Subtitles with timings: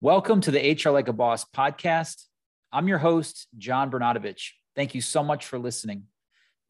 [0.00, 2.22] Welcome to the HR Like a Boss podcast.
[2.72, 4.50] I'm your host, John Bernatovich.
[4.76, 6.04] Thank you so much for listening.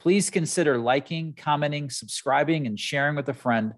[0.00, 3.74] Please consider liking, commenting, subscribing, and sharing with a friend.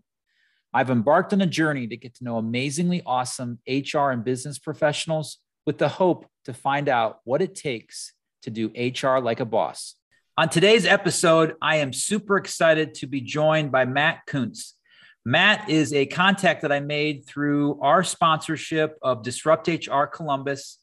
[0.72, 5.38] I've embarked on a journey to get to know amazingly awesome HR and business professionals
[5.66, 8.12] with the hope to find out what it takes
[8.42, 9.96] to do HR like a boss.
[10.38, 14.74] On today's episode, I am super excited to be joined by Matt Kutz.
[15.24, 20.78] Matt is a contact that I made through our sponsorship of Disrupt HR Columbus.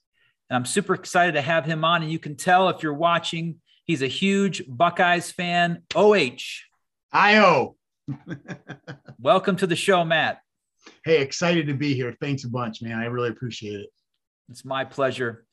[0.49, 2.03] And I'm super excited to have him on.
[2.03, 3.55] And you can tell if you're watching,
[3.85, 5.81] he's a huge Buckeyes fan.
[5.95, 6.37] OH.
[7.11, 7.75] IO.
[9.19, 10.39] Welcome to the show, Matt.
[11.03, 12.15] Hey, excited to be here.
[12.21, 12.99] Thanks a bunch, man.
[12.99, 13.89] I really appreciate it.
[14.49, 15.45] It's my pleasure.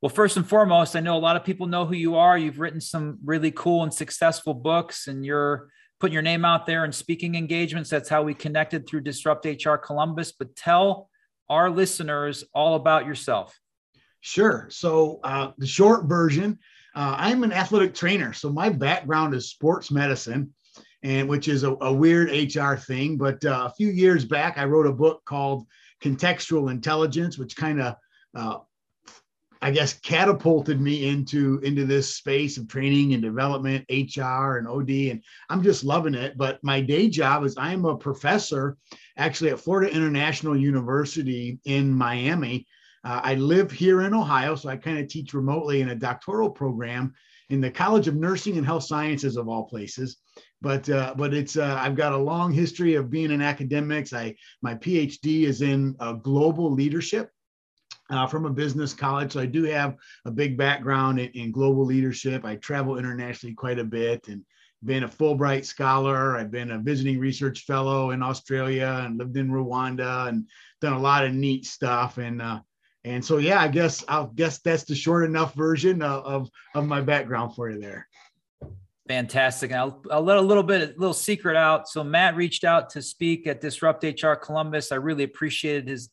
[0.00, 2.36] Well, first and foremost, I know a lot of people know who you are.
[2.36, 5.68] You've written some really cool and successful books, and you're
[6.02, 7.88] putting your name out there and speaking engagements.
[7.88, 10.32] That's how we connected through Disrupt HR Columbus.
[10.32, 11.08] But tell
[11.48, 13.56] our listeners all about yourself.
[14.20, 14.66] Sure.
[14.68, 16.58] So, uh, the short version
[16.96, 18.32] uh, I'm an athletic trainer.
[18.32, 20.52] So, my background is sports medicine,
[21.04, 23.16] and which is a, a weird HR thing.
[23.16, 25.68] But uh, a few years back, I wrote a book called
[26.02, 27.94] Contextual Intelligence, which kind of
[28.34, 28.58] uh,
[29.62, 34.90] I guess catapulted me into into this space of training and development, HR and OD,
[34.90, 36.36] and I'm just loving it.
[36.36, 38.76] But my day job is I'm a professor,
[39.16, 42.66] actually at Florida International University in Miami.
[43.04, 46.50] Uh, I live here in Ohio, so I kind of teach remotely in a doctoral
[46.50, 47.14] program
[47.48, 50.16] in the College of Nursing and Health Sciences of all places.
[50.60, 54.12] But uh, but it's uh, I've got a long history of being in academics.
[54.12, 57.30] I my PhD is in uh, global leadership
[58.10, 59.32] uh, from a business college.
[59.32, 62.44] So I do have a big background in, in, global leadership.
[62.44, 64.42] I travel internationally quite a bit and
[64.84, 66.36] been a Fulbright scholar.
[66.36, 70.46] I've been a visiting research fellow in Australia and lived in Rwanda and
[70.80, 72.18] done a lot of neat stuff.
[72.18, 72.60] And uh,
[73.04, 76.86] and so yeah, I guess I'll guess that's the short enough version of of, of
[76.86, 78.08] my background for you there.
[79.08, 79.72] Fantastic.
[79.72, 81.88] And I'll, I'll let a little bit, a little secret out.
[81.88, 84.92] So Matt reached out to speak at Disrupt HR Columbus.
[84.92, 86.10] I really appreciated his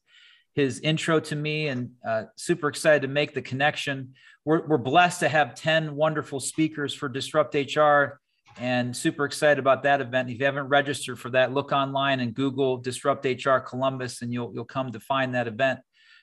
[0.60, 4.14] his intro to me and uh, super excited to make the connection.
[4.46, 8.20] We're, we're blessed to have 10 wonderful speakers for Disrupt HR
[8.60, 10.30] and super excited about that event.
[10.30, 14.52] If you haven't registered for that, look online and Google Disrupt HR Columbus and you'll,
[14.54, 15.80] you'll come to find that event.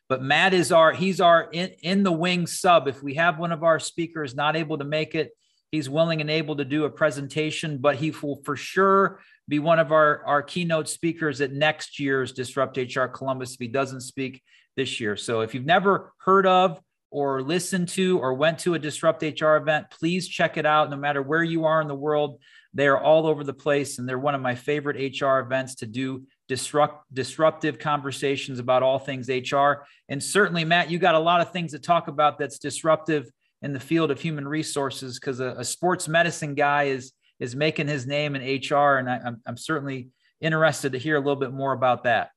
[0.09, 2.89] But Matt is our, he's our in, in the wing sub.
[2.89, 5.31] If we have one of our speakers not able to make it,
[5.71, 9.79] he's willing and able to do a presentation, but he will for sure be one
[9.79, 14.43] of our, our keynote speakers at next year's Disrupt HR Columbus if he doesn't speak
[14.77, 15.17] this year.
[15.17, 19.57] So if you've never heard of or listened to or went to a Disrupt HR
[19.57, 20.91] event, please check it out.
[20.91, 22.41] No matter where you are in the world,
[22.75, 23.99] they are all over the place.
[23.99, 28.99] And they're one of my favorite HR events to do disrupt, disruptive conversations about all
[28.99, 29.85] things HR.
[30.09, 33.31] And certainly, Matt, you got a lot of things to talk about that's disruptive
[33.63, 37.87] in the field of human resources because a, a sports medicine guy is is making
[37.87, 40.09] his name in HR, and I, am I'm, I'm certainly
[40.41, 42.31] interested to hear a little bit more about that.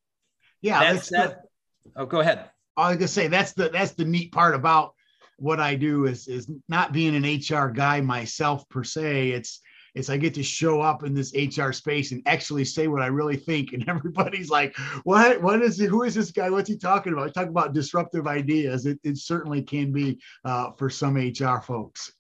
[0.62, 1.42] Yeah, that's, that's that.
[1.86, 2.50] The, oh, go ahead.
[2.76, 4.94] I was gonna say that's the that's the neat part about
[5.38, 9.32] what I do is is not being an HR guy myself per se.
[9.32, 9.62] It's
[10.00, 13.08] it's I get to show up in this HR space and actually say what I
[13.08, 15.42] really think, and everybody's like, "What?
[15.42, 15.90] What is it?
[15.90, 16.50] Who is this guy?
[16.50, 18.86] What's he talking about?" Talk about disruptive ideas.
[18.86, 22.12] It, it certainly can be uh, for some HR folks.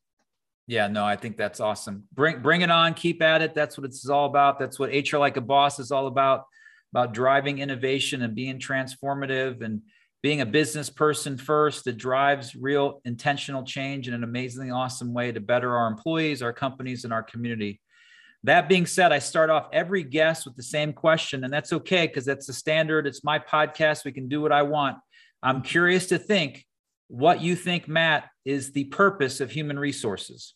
[0.67, 2.03] Yeah, no, I think that's awesome.
[2.13, 3.55] Bring bring it on, keep at it.
[3.55, 4.59] That's what it's all about.
[4.59, 6.45] That's what HR like a boss is all about,
[6.93, 9.81] about driving innovation and being transformative and
[10.21, 15.31] being a business person first that drives real intentional change in an amazingly awesome way
[15.31, 17.79] to better our employees, our companies, and our community.
[18.43, 22.07] That being said, I start off every guest with the same question, and that's okay
[22.07, 23.07] because that's the standard.
[23.07, 24.05] It's my podcast.
[24.05, 24.97] We can do what I want.
[25.41, 26.65] I'm curious to think
[27.07, 30.53] what you think, Matt, is the purpose of human resources.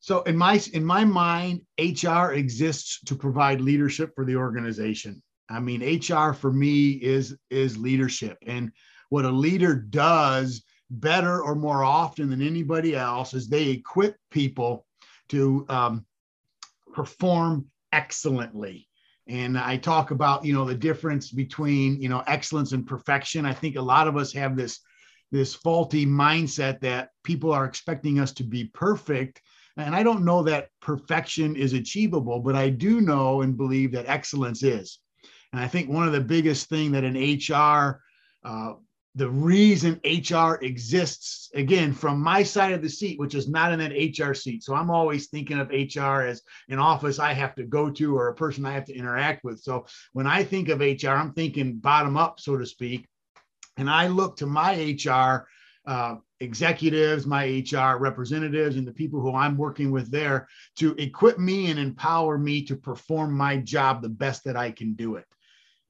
[0.00, 5.22] So in my in my mind, HR exists to provide leadership for the organization.
[5.48, 8.70] I mean, HR for me is is leadership, and
[9.08, 14.86] what a leader does better or more often than anybody else is they equip people
[15.28, 16.06] to um,
[16.92, 18.88] perform excellently.
[19.26, 23.46] And I talk about you know the difference between you know excellence and perfection.
[23.46, 24.80] I think a lot of us have this
[25.30, 29.42] this faulty mindset that people are expecting us to be perfect
[29.78, 34.08] and I don't know that perfection is achievable, but I do know and believe that
[34.08, 34.98] excellence is.
[35.52, 38.02] And I think one of the biggest thing that an HR,
[38.44, 38.74] uh,
[39.14, 43.78] the reason HR exists, again, from my side of the seat, which is not in
[43.78, 44.62] that HR seat.
[44.62, 48.28] So I'm always thinking of HR as an office I have to go to or
[48.28, 49.60] a person I have to interact with.
[49.60, 53.08] So when I think of HR, I'm thinking bottom up, so to speak.
[53.76, 55.48] And I look to my HR
[55.86, 60.46] uh, executives, my HR representatives, and the people who I'm working with there
[60.76, 64.92] to equip me and empower me to perform my job the best that I can
[64.92, 65.24] do it.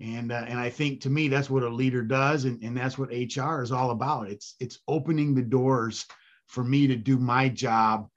[0.00, 2.44] And, uh, and I think to me, that's what a leader does.
[2.44, 4.30] And, and that's what HR is all about.
[4.30, 6.06] It's, it's opening the doors
[6.46, 8.08] for me to do my job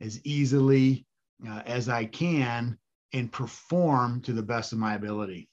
[0.00, 1.06] as easily
[1.48, 2.78] uh, as I can
[3.12, 5.48] and perform to the best of my ability.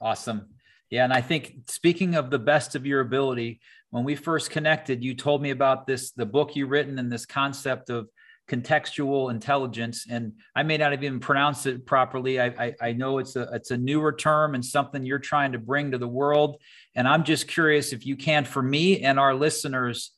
[0.00, 0.48] Awesome.
[0.90, 1.04] Yeah.
[1.04, 3.60] And I think speaking of the best of your ability,
[3.90, 7.24] when we first connected, you told me about this, the book you written and this
[7.24, 8.08] concept of
[8.50, 10.06] contextual intelligence.
[10.10, 12.40] And I may not have even pronounced it properly.
[12.40, 15.58] I, I, I, know it's a it's a newer term and something you're trying to
[15.58, 16.60] bring to the world.
[16.94, 20.10] And I'm just curious if you can, for me and our listeners,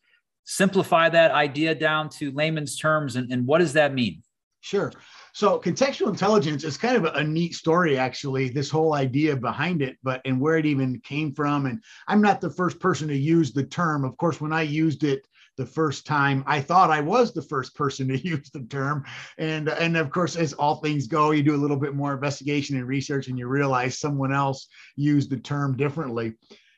[0.45, 4.23] simplify that idea down to layman's terms and, and what does that mean?
[4.61, 4.93] Sure.
[5.35, 9.83] So contextual intelligence is kind of a, a, neat story, actually, this whole idea behind
[9.83, 11.67] it, but and where it even came from.
[11.67, 14.05] And I'm not the first person to use the term.
[14.05, 15.27] Of course, when I used it
[15.57, 19.05] the first time, I thought I was the first person to use the term.
[19.39, 22.77] And and of course, as all things go, you do a little bit more investigation
[22.77, 26.35] and research, and you realize someone else used the term differently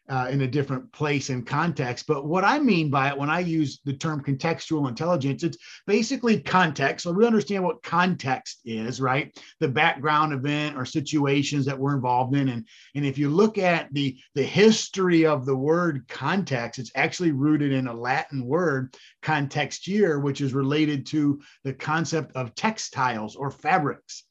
[0.09, 2.07] uh, in a different place and context.
[2.07, 6.41] But what I mean by it when I use the term contextual intelligence, it's basically
[6.41, 7.05] context.
[7.05, 9.37] So we understand what context is, right?
[9.61, 12.49] The background event or situations that we're involved in.
[12.49, 17.33] And, and if you look at the, the history of the word context, it's actually
[17.33, 23.51] rooted in a Latin word, contextere, which is related to the concept of textiles or
[23.51, 24.25] fabrics.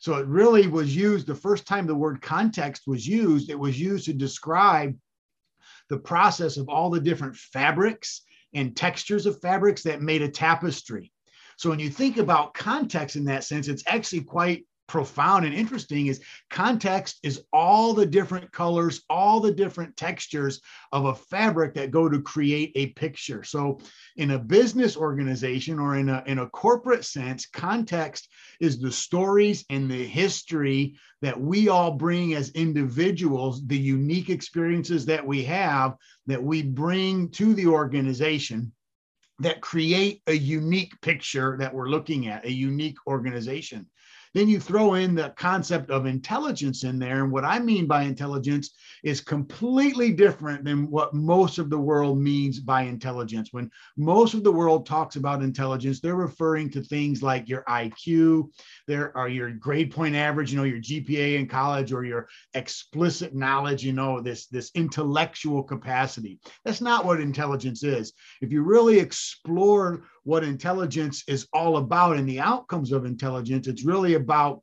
[0.00, 3.78] So it really was used the first time the word context was used, it was
[3.78, 4.96] used to describe
[5.90, 8.22] the process of all the different fabrics
[8.54, 11.12] and textures of fabrics that made a tapestry.
[11.58, 16.08] So when you think about context in that sense, it's actually quite profound and interesting
[16.08, 16.20] is
[16.50, 20.60] context is all the different colors, all the different textures
[20.90, 23.44] of a fabric that go to create a picture.
[23.44, 23.78] So
[24.16, 28.28] in a business organization or in a, in a corporate sense, context
[28.58, 35.06] is the stories and the history that we all bring as individuals, the unique experiences
[35.06, 35.94] that we have
[36.26, 38.72] that we bring to the organization
[39.38, 43.86] that create a unique picture that we're looking at, a unique organization.
[44.32, 47.22] Then you throw in the concept of intelligence in there.
[47.24, 48.70] And what I mean by intelligence
[49.02, 53.48] is completely different than what most of the world means by intelligence.
[53.52, 58.50] When most of the world talks about intelligence, they're referring to things like your IQ,
[58.86, 63.34] there are your grade point average, you know, your GPA in college, or your explicit
[63.34, 66.38] knowledge, you know, this, this intellectual capacity.
[66.64, 68.12] That's not what intelligence is.
[68.40, 73.66] If you really explore what intelligence is all about and the outcomes of intelligence.
[73.66, 74.62] It's really about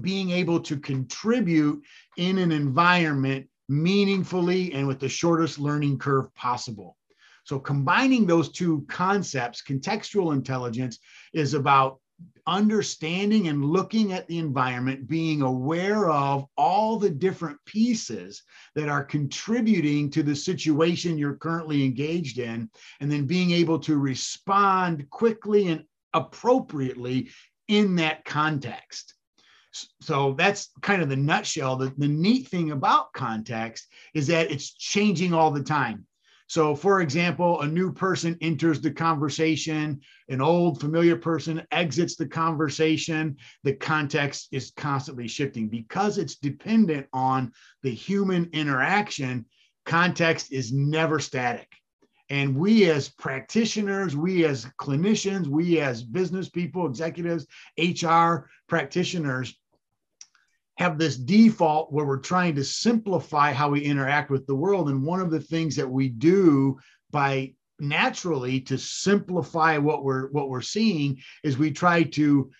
[0.00, 1.84] being able to contribute
[2.16, 6.96] in an environment meaningfully and with the shortest learning curve possible.
[7.44, 10.98] So, combining those two concepts, contextual intelligence
[11.32, 12.00] is about
[12.46, 18.42] understanding and looking at the environment, being aware of all the different pieces
[18.74, 22.70] that are contributing to the situation you're currently engaged in,
[23.00, 25.84] and then being able to respond quickly and
[26.14, 27.28] appropriately
[27.68, 29.14] in that context.
[30.00, 31.76] So that's kind of the nutshell.
[31.76, 36.06] The, the neat thing about context is that it's changing all the time.
[36.48, 40.00] So, for example, a new person enters the conversation,
[40.30, 43.36] an old familiar person exits the conversation.
[43.64, 47.52] The context is constantly shifting because it's dependent on
[47.82, 49.44] the human interaction.
[49.84, 51.70] Context is never static.
[52.30, 57.46] And we, as practitioners, we as clinicians, we as business people, executives,
[57.78, 59.54] HR practitioners,
[60.78, 64.88] have this default where we're trying to simplify how we interact with the world.
[64.88, 66.78] And one of the things that we do
[67.10, 72.50] by naturally to simplify what we're what we're seeing is we try to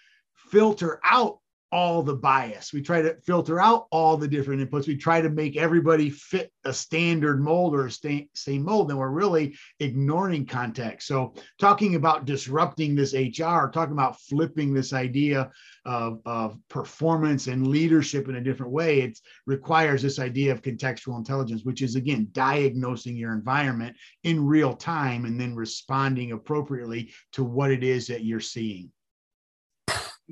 [0.50, 1.38] filter out
[1.70, 2.72] all the bias.
[2.72, 4.86] We try to filter out all the different inputs.
[4.86, 9.10] We try to make everybody fit a standard mold or a same mold, and we're
[9.10, 11.08] really ignoring context.
[11.08, 15.50] So, talking about disrupting this HR, talking about flipping this idea
[15.84, 21.18] of, of performance and leadership in a different way, it requires this idea of contextual
[21.18, 27.44] intelligence, which is again diagnosing your environment in real time and then responding appropriately to
[27.44, 28.90] what it is that you're seeing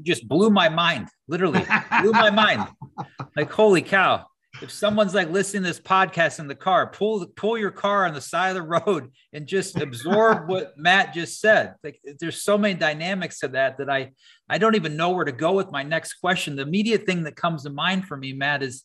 [0.03, 1.09] just blew my mind.
[1.29, 1.65] Literally
[2.01, 2.69] blew my mind.
[3.37, 4.27] Like, holy cow.
[4.63, 8.15] If someone's like listening to this podcast in the car, pull pull your car on
[8.15, 11.75] the side of the road and just absorb what Matt just said.
[11.85, 14.13] Like there's so many dynamics to that that I
[14.49, 16.57] I don't even know where to go with my next question.
[16.57, 18.85] The immediate thing that comes to mind for me, Matt, is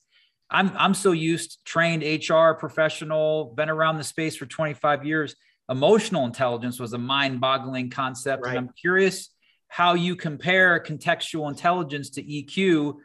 [0.49, 5.35] I'm I'm so used, trained HR professional, been around the space for 25 years.
[5.69, 8.57] Emotional intelligence was a mind-boggling concept, right.
[8.57, 9.29] and I'm curious
[9.71, 12.95] how you compare contextual intelligence to EQ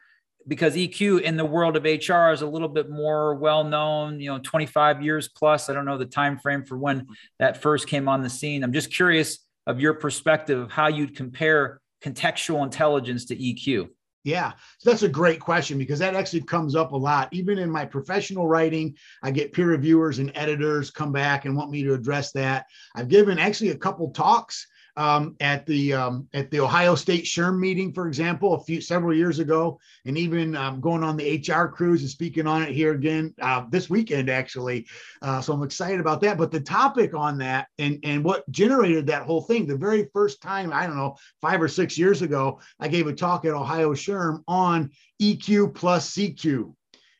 [0.48, 4.28] because EQ in the world of HR is a little bit more well known, you
[4.28, 5.70] know, 25 years plus.
[5.70, 7.06] I don't know the time frame for when
[7.38, 8.64] that first came on the scene.
[8.64, 13.88] I'm just curious of your perspective of how you'd compare contextual intelligence to EQ.
[14.24, 17.28] Yeah, so that's a great question because that actually comes up a lot.
[17.30, 21.70] Even in my professional writing, I get peer reviewers and editors come back and want
[21.70, 22.66] me to address that.
[22.96, 27.58] I've given actually a couple talks um, at the um, at the Ohio State SHRM
[27.58, 31.68] meeting, for example, a few several years ago, and even um, going on the HR
[31.68, 34.86] cruise and speaking on it here again uh, this weekend, actually.
[35.20, 36.38] Uh, so I'm excited about that.
[36.38, 40.40] But the topic on that and and what generated that whole thing, the very first
[40.40, 43.92] time I don't know five or six years ago, I gave a talk at Ohio
[43.92, 46.74] SHRM on EQ plus CQ,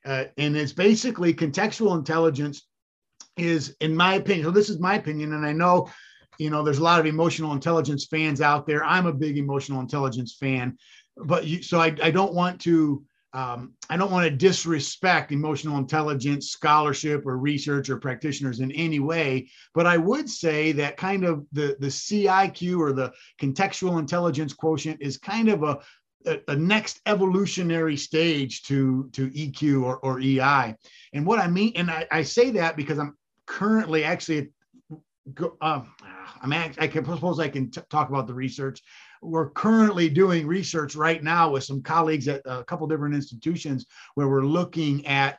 [0.07, 2.67] uh, and it's basically contextual intelligence
[3.37, 5.87] is in my opinion so this is my opinion and i know
[6.39, 8.85] you know there's a lot of emotional intelligence fans out there.
[8.85, 10.77] I'm a big emotional intelligence fan
[11.17, 15.79] but you, so I, I don't want to um, i don't want to disrespect emotional
[15.79, 19.49] intelligence scholarship or research or practitioners in any way.
[19.75, 24.99] But i would say that kind of the the ciq or the contextual intelligence quotient
[25.01, 25.79] is kind of a
[26.49, 30.75] a, next evolutionary stage to to eq or, or ei
[31.13, 33.17] and what i mean and I, I say that because i'm
[33.47, 34.49] currently actually
[35.35, 35.93] go, um,
[36.41, 38.83] I mean, I can suppose I can t- talk about the research.
[39.23, 44.29] We're currently doing research right now with some colleagues at a couple different institutions where
[44.29, 45.39] we're looking at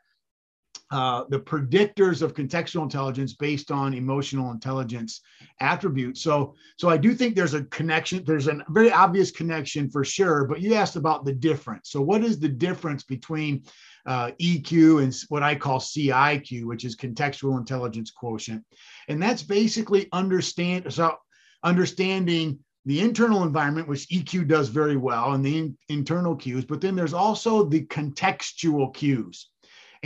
[0.92, 5.22] uh, the predictors of contextual intelligence based on emotional intelligence
[5.60, 6.22] attributes.
[6.22, 8.24] So, so I do think there's a connection.
[8.26, 10.46] There's a very obvious connection for sure.
[10.46, 11.92] But you asked about the difference.
[11.92, 13.64] So, what is the difference between
[14.08, 18.64] uh, EQ and what I call CIQ, which is contextual intelligence quotient.
[19.10, 21.18] And that's basically understand so
[21.64, 26.80] understanding the internal environment, which EQ does very well, and the in, internal cues, but
[26.80, 29.50] then there's also the contextual cues.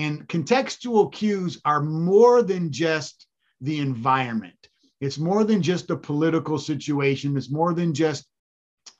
[0.01, 3.27] And contextual cues are more than just
[3.61, 4.67] the environment.
[4.99, 7.37] It's more than just a political situation.
[7.37, 8.25] It's more than just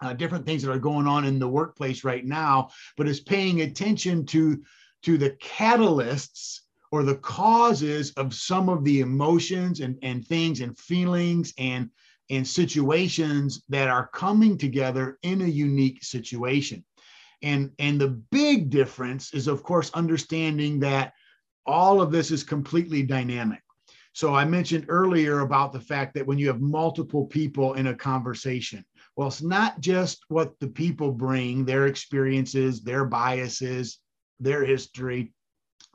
[0.03, 3.61] uh, different things that are going on in the workplace right now, but it's paying
[3.61, 4.61] attention to
[5.01, 6.59] to the catalysts
[6.91, 11.89] or the causes of some of the emotions and, and things and feelings and,
[12.29, 16.85] and situations that are coming together in a unique situation.
[17.43, 21.13] And, and the big difference is, of course, understanding that
[21.65, 23.61] all of this is completely dynamic.
[24.13, 27.95] So I mentioned earlier about the fact that when you have multiple people in a
[27.95, 33.99] conversation, well, it's not just what the people bring, their experiences, their biases,
[34.39, 35.33] their history,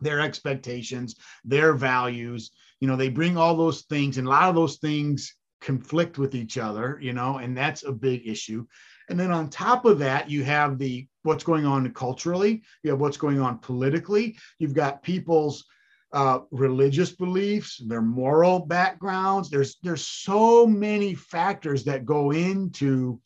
[0.00, 2.50] their expectations, their values.
[2.80, 6.34] You know, they bring all those things, and a lot of those things conflict with
[6.34, 8.66] each other, you know, and that's a big issue.
[9.08, 13.00] And then on top of that, you have the what's going on culturally, you have
[13.00, 15.64] what's going on politically, you've got people's
[16.12, 19.50] uh, religious beliefs, their moral backgrounds.
[19.50, 23.20] There's there's so many factors that go into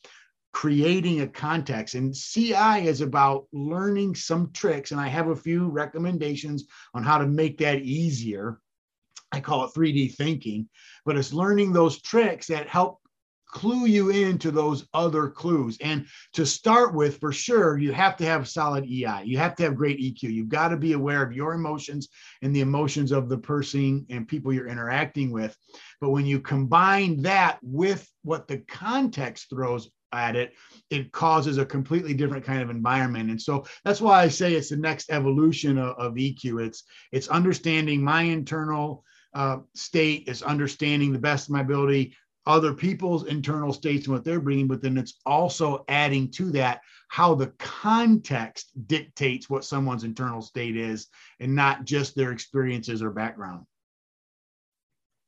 [0.53, 1.95] creating a context.
[1.95, 4.91] And CI is about learning some tricks.
[4.91, 8.59] And I have a few recommendations on how to make that easier.
[9.33, 10.69] I call it 3D thinking,
[11.05, 12.99] but it's learning those tricks that help
[13.53, 15.79] clue you into those other clues.
[15.81, 19.23] And to start with, for sure, you have to have solid EI.
[19.25, 20.23] You have to have great EQ.
[20.33, 22.09] You've got to be aware of your emotions
[22.43, 25.57] and the emotions of the person and people you're interacting with.
[26.01, 30.55] But when you combine that with what the context throws at it,
[30.91, 33.31] it causes a completely different kind of environment.
[33.31, 36.67] And so that's why I say it's the next evolution of, of EQ.
[36.67, 39.05] It's it's understanding my internal
[39.35, 42.17] uh, state, it's understanding the best of my ability,
[42.47, 46.81] other people's internal states and what they're bringing, but then it's also adding to that
[47.09, 51.09] how the context dictates what someone's internal state is,
[51.41, 53.67] and not just their experiences or background.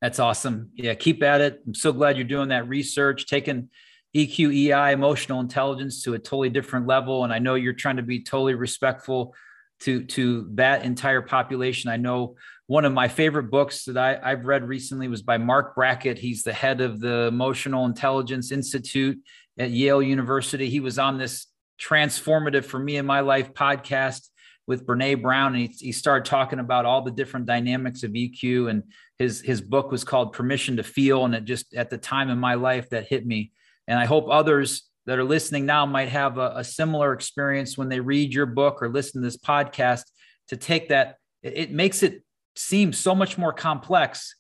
[0.00, 0.70] That's awesome.
[0.74, 1.62] Yeah, keep at it.
[1.66, 3.68] I'm so glad you're doing that research, taking
[4.16, 7.24] EQEI, emotional intelligence, to a totally different level.
[7.24, 9.34] And I know you're trying to be totally respectful
[9.82, 11.90] to to that entire population.
[11.90, 12.36] I know
[12.66, 16.18] one of my favorite books that I, have read recently was by Marc Brackett.
[16.18, 19.18] He's the head of the Emotional Intelligence Institute
[19.58, 20.70] at Yale University.
[20.70, 21.46] He was on this
[21.80, 24.28] transformative for me in my life podcast
[24.66, 28.70] with Brene Brown, and he, he started talking about all the different dynamics of EQ.
[28.70, 28.84] And
[29.18, 32.38] his his book was called Permission to Feel, and it just at the time in
[32.38, 33.52] my life that hit me
[33.88, 37.88] and I hope others that are listening now might have a, a, similar experience when
[37.88, 40.04] they read your book or listen to this podcast
[40.48, 41.16] to take that.
[41.42, 42.22] It, it makes it
[42.56, 44.36] seem so much more complex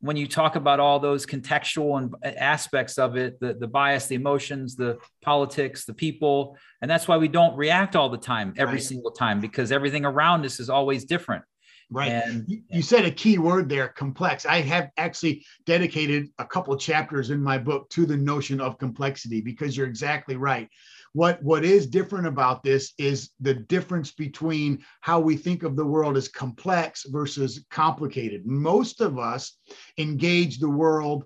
[0.00, 4.14] when you talk about all those contextual and aspects of it the, the bias the
[4.14, 6.56] emotions the politics the people.
[6.80, 8.82] And that's why we don't react all the time every right.
[8.82, 11.44] single time because everything around us is always different
[11.90, 12.08] right.
[12.10, 14.46] And, you, you said a key word there complex.
[14.46, 19.40] I have actually dedicated a couple chapters in my book to the notion of complexity
[19.40, 20.68] because you're exactly right.
[21.12, 25.84] What what is different about this is the difference between how we think of the
[25.84, 28.46] world as complex versus complicated.
[28.46, 29.58] Most of us
[29.98, 31.24] engage the world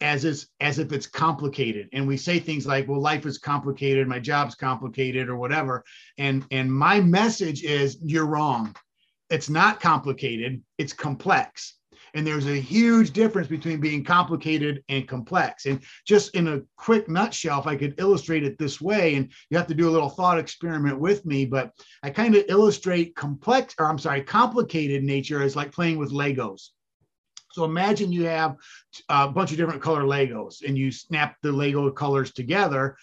[0.00, 1.88] as is as if it's complicated.
[1.92, 5.84] And we say things like well life is complicated my job's complicated or whatever.
[6.18, 8.74] And and my message is you're wrong
[9.30, 11.76] it's not complicated it's complex
[12.14, 15.66] and there's a huge difference between being complicated and complex.
[15.66, 19.56] And just in a quick nutshell, if I could illustrate it this way, and you
[19.56, 21.72] have to do a little thought experiment with me, but
[22.02, 26.68] I kind of illustrate complex, or I'm sorry, complicated nature as like playing with Legos.
[27.52, 28.56] So imagine you have
[29.08, 32.96] uh, a bunch of different color Legos and you snap the Lego colors together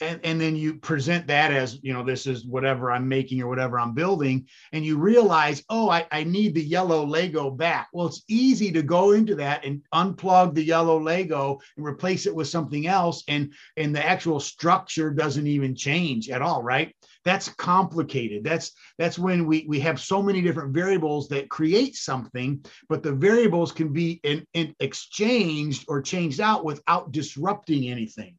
[0.00, 3.46] and, and then you present that as you know this is whatever i'm making or
[3.46, 7.88] whatever i'm building and you realize oh I, I need the yellow lego back.
[7.92, 12.34] Well it's easy to go into that and unplug the yellow lego and replace it
[12.34, 16.94] with something else and and the actual structure doesn't even change at all right?
[17.24, 18.42] That's complicated.
[18.42, 23.12] That's that's when we we have so many different variables that create something but the
[23.12, 28.36] variables can be in, in exchanged or changed out without disrupting anything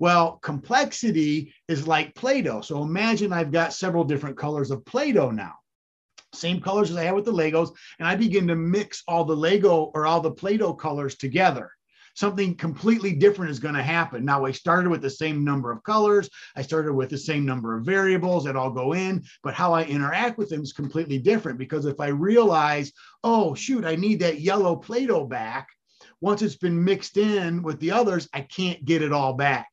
[0.00, 2.62] well, complexity is like Play Doh.
[2.62, 5.54] So imagine I've got several different colors of Play Doh now.
[6.32, 9.36] Same colors as I had with the Legos, and I begin to mix all the
[9.36, 11.70] Lego or all the Play Doh colors together
[12.14, 14.24] something completely different is going to happen.
[14.24, 17.76] Now, I started with the same number of colors, I started with the same number
[17.76, 21.58] of variables that all go in, but how I interact with them is completely different
[21.58, 22.92] because if I realize,
[23.22, 25.68] oh, shoot, I need that yellow Play Doh back,
[26.20, 29.68] once it's been mixed in with the others, I can't get it all back.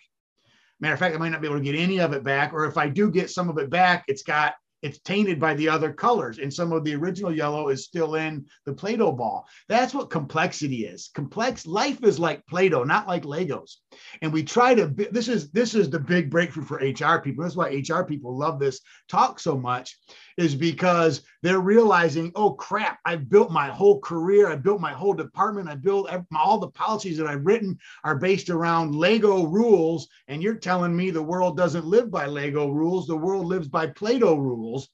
[0.79, 2.65] Matter of fact, I might not be able to get any of it back, or
[2.65, 5.91] if I do get some of it back, it's got it's tainted by the other
[5.91, 9.47] colors and some of the original yellow is still in the play-doh ball.
[9.67, 11.09] That's what complexity is.
[11.15, 13.77] Complex life is like play-doh not like legos.
[14.21, 17.43] And we try to this is this is the big breakthrough for hr people.
[17.43, 19.97] That's why hr people love this talk so much
[20.37, 25.13] is because they're realizing oh crap i've built my whole career i built my whole
[25.13, 30.41] department i built all the policies that i've written are based around lego rules and
[30.41, 34.35] you're telling me the world doesn't live by lego rules the world lives by play-doh
[34.35, 34.89] rules rules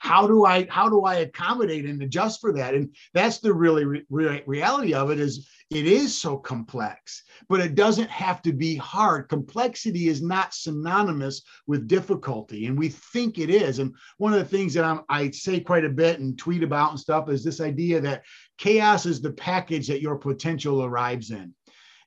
[0.00, 2.74] how do i how do i accommodate and adjust for that?
[2.74, 7.74] And that's the really re- reality of it is it is so complex but it
[7.74, 9.28] doesn't have to be hard.
[9.28, 13.78] Complexity is not synonymous with difficulty and we think it is.
[13.78, 16.90] And one of the things that I'm, i say quite a bit and tweet about
[16.90, 18.24] and stuff is this idea that
[18.58, 21.54] chaos is the package that your potential arrives in.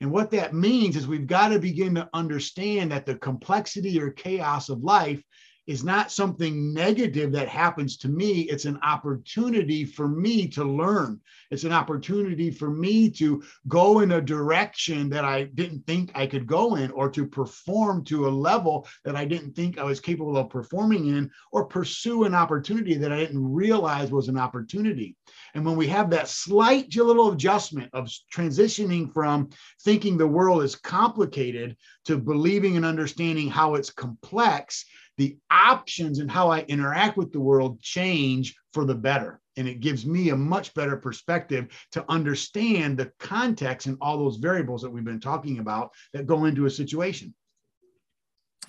[0.02, 4.12] And what that means is we've got to begin to understand that the complexity or
[4.12, 5.22] chaos of life
[5.70, 8.42] is not something negative that happens to me.
[8.42, 11.22] It's an opportunity for me to learn.
[11.52, 16.26] It's an opportunity for me to go in a direction that I didn't think I
[16.26, 20.00] could go in, or to perform to a level that I didn't think I was
[20.00, 25.16] capable of performing in, or pursue an opportunity that I didn't realize was an opportunity.
[25.54, 29.50] And when we have that slight little adjustment of transitioning from
[29.84, 34.86] thinking the world is complicated to believing and understanding how it's complex,
[35.20, 39.42] the options and how I interact with the world change for the better.
[39.58, 44.38] And it gives me a much better perspective to understand the context and all those
[44.38, 47.36] variables that we've been talking about that go into a situation.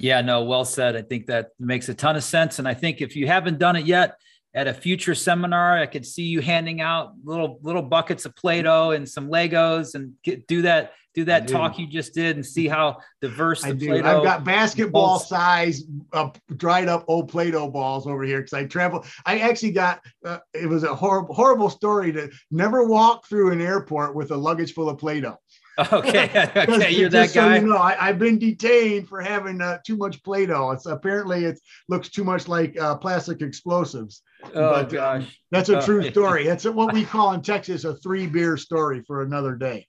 [0.00, 0.96] Yeah, no, well said.
[0.96, 2.58] I think that makes a ton of sense.
[2.58, 4.16] And I think if you haven't done it yet,
[4.54, 8.90] at a future seminar, I could see you handing out little little buckets of Play-Doh
[8.90, 12.68] and some Legos and get, do that do that talk you just did and see
[12.68, 13.94] how diverse I do.
[13.94, 15.28] I've got basketball balls.
[15.28, 15.82] size
[16.12, 19.04] uh, dried up old Play-Doh balls over here because I travel.
[19.26, 23.60] I actually got uh, it was a horrible horrible story to never walk through an
[23.60, 25.36] airport with a luggage full of Play-Doh.
[25.92, 26.24] Okay,
[26.56, 27.58] okay, you're that guy.
[27.58, 30.72] So you know, I, have been detained for having uh, too much Play-Doh.
[30.72, 34.22] It's apparently it looks too much like uh, plastic explosives.
[34.54, 36.44] Oh but, gosh, um, that's a true oh, story.
[36.44, 39.86] That's what we call in Texas a three beer story for another day.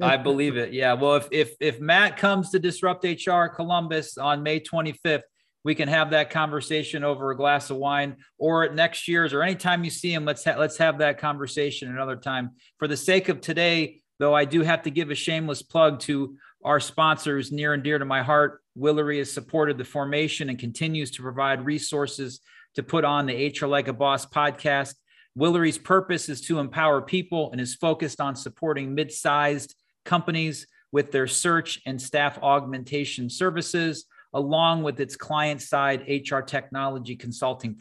[0.00, 0.72] I believe it.
[0.72, 0.94] Yeah.
[0.94, 5.22] Well, if if if Matt comes to Disrupt HR Columbus on May 25th,
[5.64, 9.42] we can have that conversation over a glass of wine or at next year's or
[9.42, 13.28] anytime you see him let's ha- let's have that conversation another time for the sake
[13.28, 17.74] of today though i do have to give a shameless plug to our sponsors near
[17.74, 22.40] and dear to my heart Willory has supported the formation and continues to provide resources
[22.74, 24.94] to put on the hr like a boss podcast
[25.36, 29.74] Willory's purpose is to empower people and is focused on supporting mid sized
[30.04, 37.16] companies with their search and staff augmentation services, along with its client side HR technology
[37.16, 37.76] consulting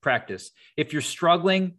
[0.00, 0.50] practice.
[0.76, 1.74] If you're struggling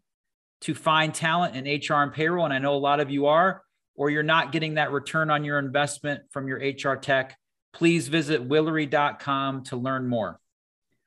[0.62, 3.63] to find talent in HR and payroll, and I know a lot of you are,
[3.96, 7.38] or you're not getting that return on your investment from your HR tech,
[7.74, 10.40] please visit willory.com to learn more.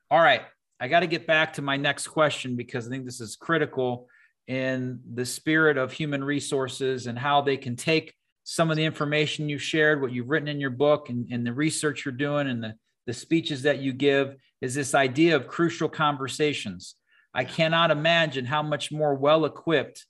[0.09, 0.41] All right,
[0.79, 4.07] I got to get back to my next question because I think this is critical
[4.47, 9.49] in the spirit of human resources and how they can take some of the information
[9.49, 12.63] you shared, what you've written in your book, and, and the research you're doing, and
[12.63, 12.73] the,
[13.05, 16.95] the speeches that you give, is this idea of crucial conversations.
[17.33, 20.05] I cannot imagine how much more well equipped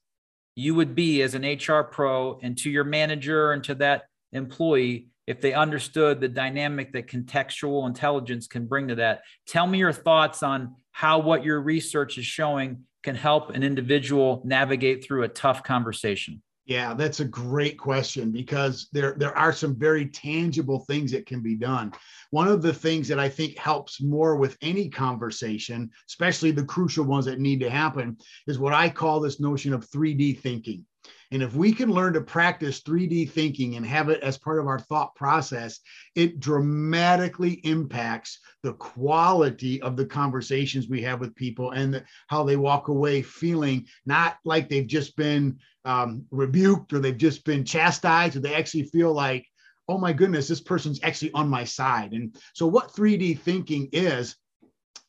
[0.57, 5.05] you would be as an HR pro and to your manager and to that employee
[5.27, 9.21] if they understood the dynamic that contextual intelligence can bring to that.
[9.45, 14.41] Tell me your thoughts on how what your research is showing can help an individual
[14.45, 16.41] navigate through a tough conversation.
[16.67, 21.39] Yeah, that's a great question because there there are some very tangible things that can
[21.39, 21.93] be done.
[22.31, 27.05] One of the things that I think helps more with any conversation, especially the crucial
[27.05, 30.85] ones that need to happen, is what I call this notion of 3D thinking.
[31.31, 34.67] And if we can learn to practice 3D thinking and have it as part of
[34.67, 35.79] our thought process,
[36.15, 42.43] it dramatically impacts the quality of the conversations we have with people and the, how
[42.43, 47.65] they walk away feeling not like they've just been um, rebuked or they've just been
[47.65, 49.45] chastised, or they actually feel like,
[49.89, 52.11] oh my goodness, this person's actually on my side.
[52.13, 54.35] And so, what 3D thinking is,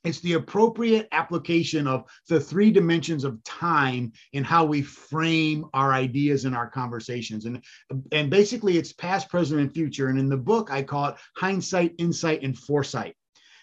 [0.04, 5.92] it's the appropriate application of the three dimensions of time in how we frame our
[5.92, 7.46] ideas and our conversations.
[7.46, 7.62] And,
[8.12, 10.08] and basically, it's past, present, and future.
[10.08, 13.16] And in the book, I call it hindsight, insight, and foresight.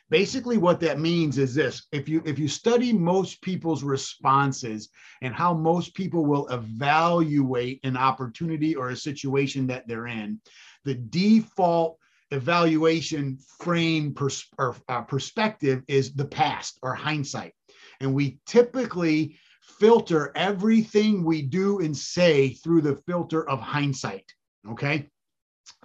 [0.10, 4.90] Basically, what that means is this: if you if you study most people's responses
[5.24, 10.40] and how most people will evaluate an opportunity or a situation that they're in,
[10.84, 11.98] the default
[12.36, 17.54] evaluation frame pers- or, uh, perspective is the past or hindsight.
[18.00, 19.38] And we typically
[19.80, 24.32] filter everything we do and say through the filter of hindsight.
[24.70, 25.10] Okay.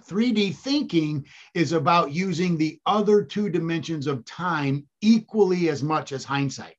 [0.03, 6.25] 3D thinking is about using the other two dimensions of time equally as much as
[6.25, 6.77] hindsight.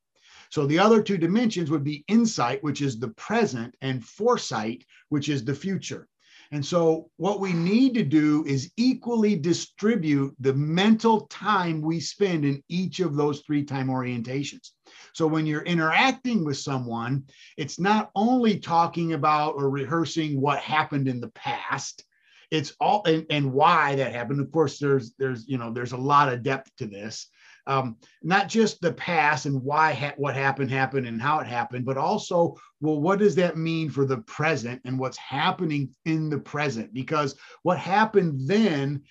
[0.49, 5.29] So the other two dimensions would be insight, which is the present, and foresight, which
[5.29, 6.07] is the future.
[6.53, 12.43] And so, what we need to do is equally distribute the mental time we spend
[12.43, 14.71] in each of those three time orientations.
[15.13, 17.23] So, when you're interacting with someone,
[17.55, 22.03] it's not only talking about or rehearsing what happened in the past,
[22.51, 24.41] it's all and, and why that happened.
[24.41, 27.29] Of course, there's there's you know there's a lot of depth to this,
[27.67, 31.85] um, not just the past and why ha- what happened happened and how it happened,
[31.85, 36.39] but also, well, what does that mean for the present and what's happening in the
[36.39, 36.93] present?
[36.93, 39.03] Because what happened then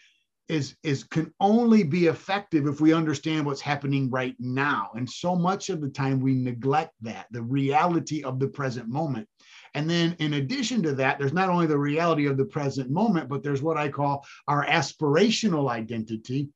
[0.51, 4.91] is is can only be effective if we understand what's happening right now.
[4.97, 9.29] And so much of the time we neglect that, the reality of the present moment.
[9.75, 13.29] And then, in addition to that, there's not only the reality of the present moment,
[13.29, 16.49] but there's what I call our aspirational identity,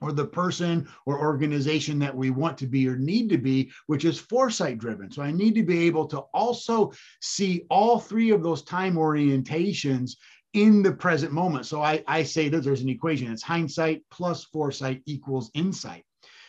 [0.00, 4.04] or the person or organization that we want to be or need to be, which
[4.04, 5.10] is foresight driven.
[5.10, 10.16] So I need to be able to also see all three of those time orientations
[10.54, 11.66] in the present moment.
[11.66, 16.04] So I, I say that there's an equation it's hindsight plus foresight equals insight.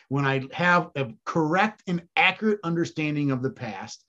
[0.08, 4.04] When I have a correct and accurate understanding of the past,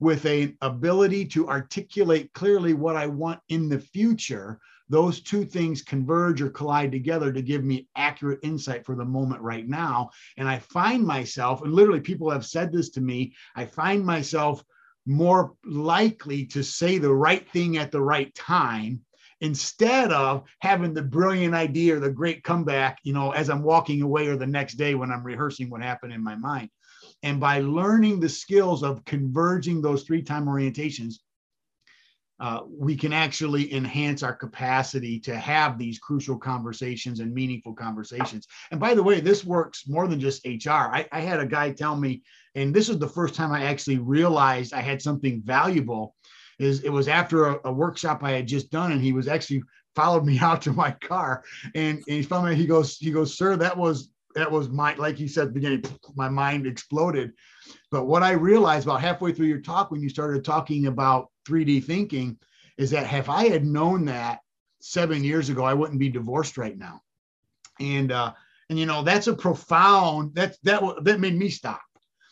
[0.00, 5.82] with an ability to articulate clearly what I want in the future, those two things
[5.82, 10.10] converge or collide together to give me accurate insight for the moment right now.
[10.36, 14.62] And I find myself, and literally people have said this to me, I find myself
[15.06, 19.00] more likely to say the right thing at the right time
[19.40, 24.02] instead of having the brilliant idea or the great comeback, you know, as I'm walking
[24.02, 26.70] away or the next day when I'm rehearsing what happened in my mind.
[27.22, 31.16] And by learning the skills of converging those three time orientations,
[32.38, 38.46] uh, we can actually enhance our capacity to have these crucial conversations and meaningful conversations.
[38.70, 40.70] And by the way, this works more than just HR.
[40.70, 42.22] I, I had a guy tell me,
[42.54, 46.14] and this is the first time I actually realized I had something valuable.
[46.58, 49.62] Is it was after a, a workshop I had just done, and he was actually
[49.94, 51.42] followed me out to my car,
[51.74, 52.54] and, and he found me.
[52.54, 55.54] He goes, he goes, sir, that was that was my like you said at the
[55.54, 55.82] beginning
[56.14, 57.32] my mind exploded
[57.96, 61.82] but what i realized about halfway through your talk when you started talking about 3d
[61.84, 62.38] thinking
[62.76, 64.40] is that if i had known that
[64.80, 67.00] seven years ago i wouldn't be divorced right now
[67.80, 68.32] and uh
[68.68, 71.80] and you know that's a profound that that that made me stop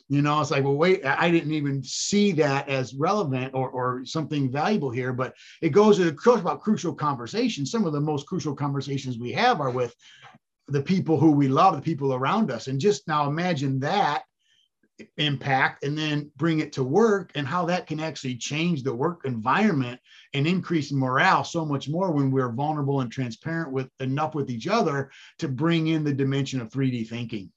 [0.09, 4.05] You know, it's like, well, wait, I didn't even see that as relevant or, or
[4.05, 5.15] something valuable here.
[5.15, 7.71] But it goes to talk about crucial conversations.
[7.71, 9.95] Some of the most crucial conversations we have are with
[10.69, 12.69] the people who we love, the people around us.
[12.69, 14.25] And just now imagine that
[15.17, 19.23] impact and then bring it to work and how that can actually change the work
[19.25, 20.01] environment
[20.35, 24.69] and increase morale so much more when we're vulnerable and transparent with enough with each
[24.69, 27.51] other to bring in the dimension of 3D thinking.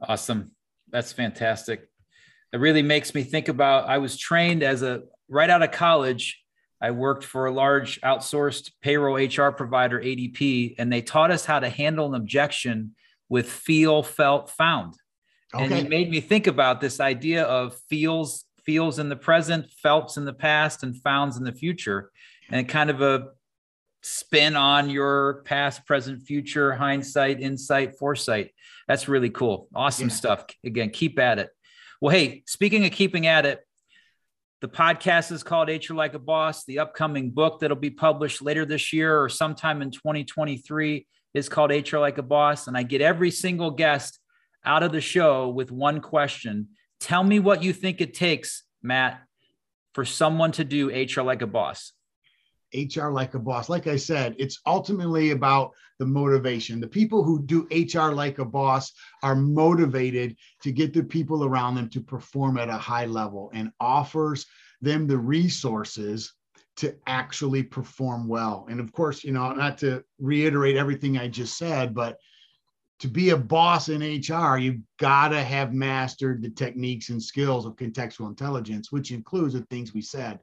[0.00, 0.50] Awesome.
[0.90, 1.88] That's fantastic.
[2.52, 6.42] It really makes me think about I was trained as a right out of college.
[6.80, 11.60] I worked for a large outsourced payroll HR provider, ADP, and they taught us how
[11.60, 12.94] to handle an objection
[13.30, 14.94] with feel, felt, found.
[15.54, 15.64] Okay.
[15.64, 20.16] And it made me think about this idea of feels, feels in the present, felts
[20.16, 22.10] in the past, and founds in the future,
[22.50, 23.28] and kind of a
[24.02, 28.52] spin on your past, present, future, hindsight, insight, foresight.
[28.86, 29.68] That's really cool.
[29.74, 30.14] Awesome yeah.
[30.14, 30.46] stuff.
[30.64, 31.50] Again, keep at it.
[32.00, 33.60] Well, hey, speaking of keeping at it,
[34.60, 36.64] the podcast is called HR Like a Boss.
[36.64, 41.70] The upcoming book that'll be published later this year or sometime in 2023 is called
[41.70, 42.66] HR Like a Boss.
[42.66, 44.18] And I get every single guest
[44.66, 46.68] out of the show with one question.
[47.00, 49.22] Tell me what you think it takes, Matt,
[49.94, 51.92] for someone to do HR like a boss.
[52.74, 53.68] HR like a boss.
[53.68, 56.80] Like I said, it's ultimately about the motivation.
[56.80, 61.76] The people who do HR like a boss are motivated to get the people around
[61.76, 64.46] them to perform at a high level and offers
[64.82, 66.34] them the resources
[66.78, 68.66] to actually perform well.
[68.68, 72.18] And of course, you know, not to reiterate everything I just said, but
[73.00, 77.66] to be a boss in HR, you've got to have mastered the techniques and skills
[77.66, 80.38] of contextual intelligence, which includes the things we said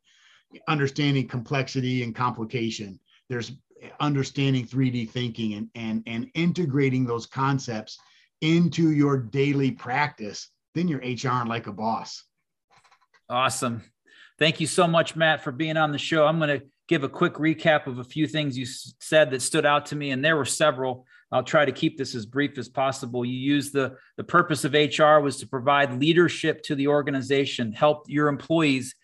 [0.68, 3.00] understanding complexity and complication.
[3.30, 3.54] There's
[4.00, 7.98] understanding 3D thinking and, and, and integrating those concepts
[8.42, 10.50] into your daily practice.
[10.76, 12.24] Then you're HR like a boss.
[13.30, 13.82] Awesome.
[14.40, 16.26] Thank you so much, Matt, for being on the show.
[16.26, 19.66] I'm going to give a quick recap of a few things you said that stood
[19.66, 21.06] out to me, and there were several.
[21.34, 23.26] I'll try to keep this as brief as possible.
[23.26, 28.06] You use the the purpose of HR was to provide leadership to the organization, help
[28.08, 28.96] your employees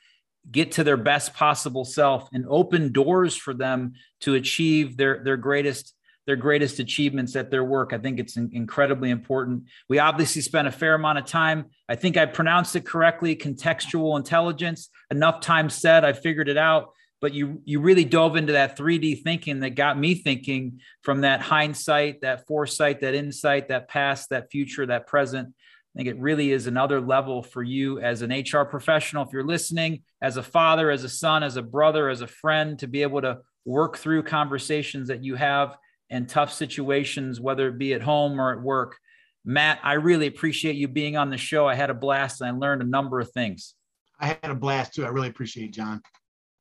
[0.49, 5.37] get to their best possible self, and open doors for them to achieve their their
[5.37, 5.95] greatest
[6.27, 7.91] their greatest achievements at their work.
[7.91, 9.63] I think it's incredibly important.
[9.87, 11.65] We obviously spent a fair amount of time.
[11.89, 14.89] I think I pronounced it correctly contextual intelligence.
[15.09, 19.23] Enough time said, I figured it out but you you really dove into that 3D
[19.23, 24.51] thinking that got me thinking from that hindsight, that foresight, that insight, that past, that
[24.51, 25.49] future, that present.
[25.49, 29.25] I think it really is another level for you as an HR professional.
[29.25, 32.77] If you're listening, as a father, as a son, as a brother, as a friend,
[32.79, 35.75] to be able to work through conversations that you have
[36.09, 38.97] in tough situations, whether it be at home or at work.
[39.45, 41.67] Matt, I really appreciate you being on the show.
[41.67, 43.73] I had a blast and I learned a number of things.
[44.19, 45.05] I had a blast too.
[45.05, 46.01] I really appreciate it, John.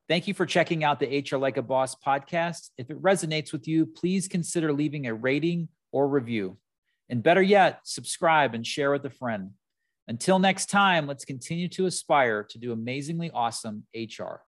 [0.09, 2.71] Thank you for checking out the HR Like a Boss podcast.
[2.79, 6.57] If it resonates with you, please consider leaving a rating or review.
[7.11, 9.51] And better yet, subscribe and share with a friend.
[10.07, 14.41] Until next time, let's continue to aspire to do amazingly awesome HR.